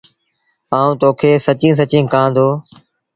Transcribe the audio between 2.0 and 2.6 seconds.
ڪهآندو